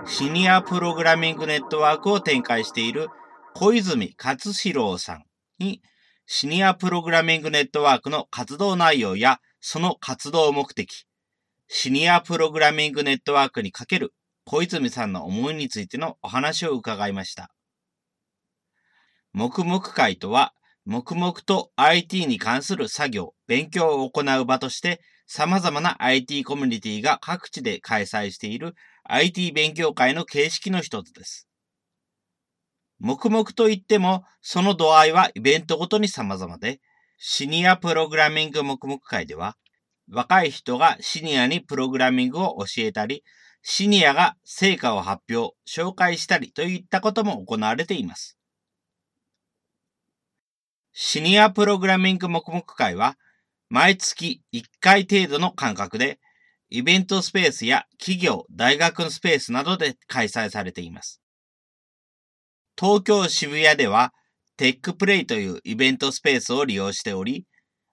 [0.05, 3.07] シニアプログラミングネットワークを展開している
[3.53, 5.23] 小泉勝郎さん
[5.59, 5.81] に
[6.25, 11.05] シニアプログラミングネットワークの活動内容やその活動目的、
[11.69, 14.13] シニアプログラミングネットワークにかける
[14.45, 17.51] 小泉さんの思いについてのお話を伺いました。
[19.33, 20.53] 黙々会とは、
[20.85, 31.47] 黙々と IT に関する作業、勉強を行う場として、様々な IT コミュニティが各地で開催している IT 勉強会の形式の一つです。
[32.99, 36.81] 黙々と言っても、その度合いはイベントごとに様々で、
[37.17, 39.55] シニアプログラミング黙々会では、
[40.09, 43.23] 若い人がシニアにプログラミングを教えたり、
[43.63, 48.37] シニアが成果を発表、紹介したりといったことも行われています。
[50.93, 53.17] シニアプログラミング黙々会は、
[53.69, 56.19] 毎月1回程度の間隔で、
[56.69, 61.21] イベントスペースや企業、大学のスペースなどで開催されています。
[62.79, 64.13] 東京渋谷では、
[64.57, 67.45] テックプレイというイベントスペースを利用しており、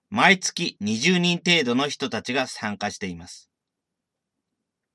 [0.09, 3.48] 毎月20人程度の人たちが参加しています。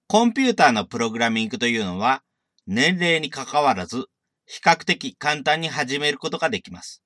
[0.07, 2.23] コンピューターのプログラミングというのは、
[2.67, 4.05] 年齢にかかわらず、
[4.47, 7.03] 比較的簡単に始めることができます。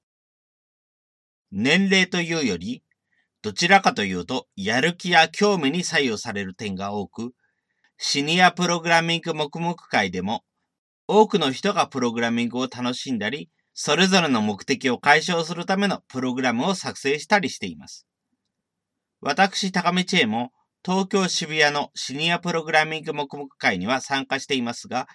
[1.52, 2.82] 年齢というより、
[3.40, 7.32] どちらかというと、やる気や興味に左右される点が多く、
[7.98, 10.44] シニアプログラミング黙々会でも、
[11.06, 18.08] 多くの人がプログラミングを楽しんだり、それぞれの目的を解消するためのプログラムを作成したりしています。
[19.20, 20.52] 私、高見知恵も、
[20.84, 25.08] 東京渋谷のシニアプログラミング黙々会には参加していますが、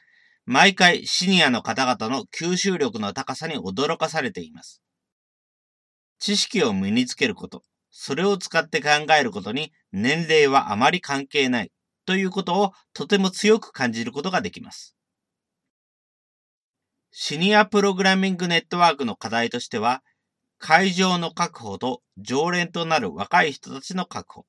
[0.45, 4.81] 毎回シニアの方々の吸収力の高さに驚かされています。
[6.19, 11.71] 知識を身につけること、それを使って考えることに年齢はあまり関係ない
[12.05, 14.95] ということをとても強く感じることができます。
[17.11, 20.01] シニアプログラミングネットワークの課題としては、
[20.57, 24.45] 会場の確保と常連となる若い人たちの確保。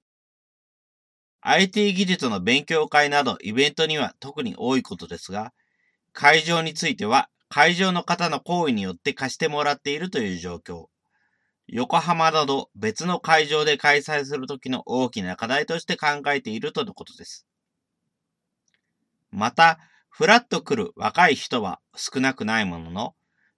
[1.47, 5.53] IT 技術の勉強会などイベントには特に多いことですが、
[6.15, 10.87] 会場については会場の方の行為によって貸してもらっているという状況。
[11.67, 17.47] 横浜など別の会場で開催するときの大きな課題として考えているとのことです。
[19.31, 19.79] また、
[20.09, 23.15] フラッと来る若い人は少なくないものの、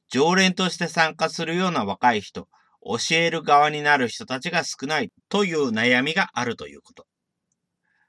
[0.08, 2.48] 常連として参加するような若い人、
[2.82, 7.06] 教える側になる人たちが少ないという悩みがあるということ。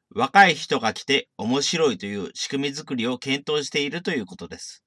[0.09, 4.83] 若い人が来て面白いという仕組み作りを検討しているということです。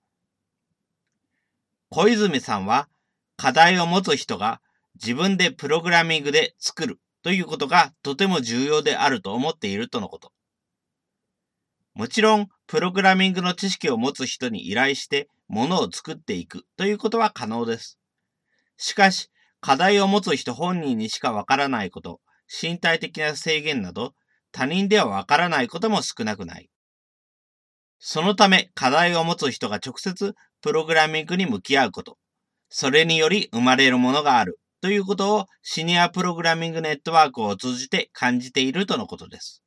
[1.91, 2.89] 小泉さんは
[3.37, 4.61] 課題を持つ人が
[4.95, 10.33] 自分でプログラミングで作るということがとても重要であると思っているとのこと。
[11.95, 17.99] もちろん、プログラミングの知識を持つ人に依頼して物を作っていくということは可能です。
[18.77, 19.29] しかし、
[19.61, 22.21] 課題を持つ人本人にしかわからないこと、
[22.63, 24.15] 身体的な制限など、
[24.53, 26.69] 他人ではわからないことも少なくない。
[27.99, 32.17] そのため課題を持つ人が直接プログラミングに向き合うこと、
[32.69, 39.63] それにより生まれるものがあるということをシニアプログラミングネットワークを通じて感じているとのことです。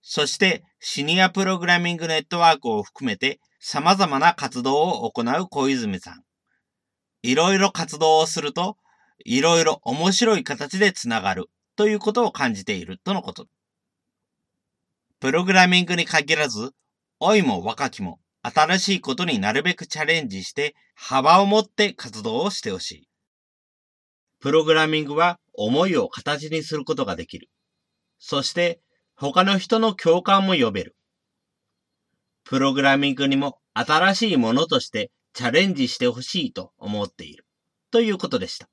[0.00, 6.22] そしてシニアプログラミングネットワークを含めて様々な活動を行う小泉さん。
[7.22, 8.76] いろいろ活動をすると、
[9.24, 13.46] いろいろ面白い形でつながるということを感じているとのこと。
[15.20, 16.72] プログラミングに限らず、
[17.20, 23.08] 老いも若きも新しいことになるべくチャレンジして幅を持って活動をしてほしい。
[24.40, 27.48] プログラミングは思いを形にすることができる。
[28.18, 28.80] そして
[29.14, 30.96] 他の人の共感も呼べる。
[32.44, 37.44] プログラミングにも新しいものとしてチャレンジしてほしいと思っている。
[37.90, 38.68] ということでした。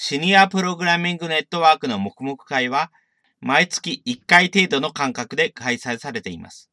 [0.00, 2.92] シニアプログラミングネットワークの黙々会は、
[3.40, 6.70] 毎月1回程度の間隔で開催されています。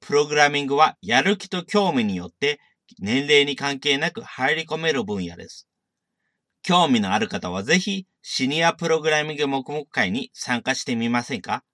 [0.00, 2.60] プログラミングはやる気と興味によって
[2.98, 5.66] 年齢に関係なく入り込める分野です。
[6.62, 11.64] 興味のある方はぜひシニアプログラミング黙々会に参加してみませんか？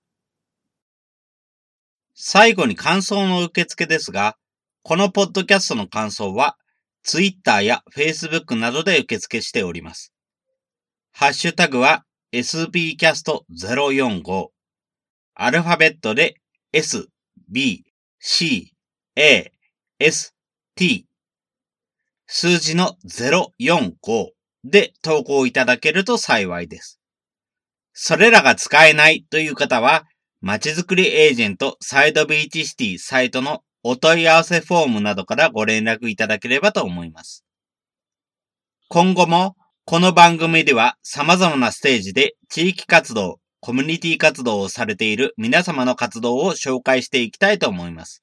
[2.14, 4.36] 最後に感想の受付ですが、
[4.84, 6.56] このポッドキャストの感想は
[7.02, 10.11] Twitter や Facebook などで受付しております。
[11.14, 14.48] ハッシュタグは sbcast045。
[15.34, 16.36] アルファベットで
[16.72, 17.06] s,
[17.50, 17.84] b,
[18.18, 18.72] c,
[19.16, 19.52] a,
[19.98, 20.34] s,
[20.74, 21.06] t。
[22.26, 24.30] 数字の045
[24.64, 26.98] で投稿いただけると幸いです。
[27.92, 30.06] それらが使えないという方は、
[30.40, 37.44] まちづくりエージェントサイドビーチシティサイトのお問い合わせフォームなどからご連絡いただければと思います。
[38.88, 48.22] 今後もこの番組では様々なステージで地域活動、コミュニティ活動をされている皆様の活動を紹介していきたいと思います。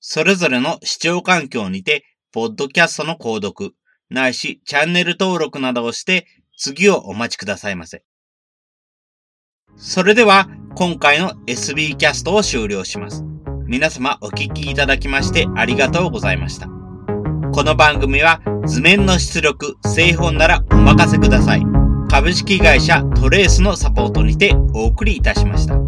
[0.00, 3.74] それぞれの視聴環境にて、ポッドキャストの購読、
[4.10, 6.26] ないしチャンネル登録などをして
[6.58, 8.02] 次をお待ちくださいませ。
[9.76, 13.24] それでは今回の SB キャストを終了します。
[13.66, 16.85] 皆様お聞きいただきましてありがとうございました。
[17.56, 21.62] この番組は図面の出力、製本ならお任せください。
[22.10, 25.85] 株式会社トレースのサポートにてお送りいたしました。